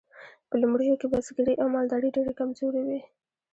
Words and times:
په 0.49 0.55
لومړیو 0.61 0.99
کې 0.99 1.07
بزګري 1.13 1.53
او 1.61 1.67
مالداري 1.75 2.09
ډیرې 2.15 2.33
کمزورې 2.39 2.81
وې. 2.87 2.99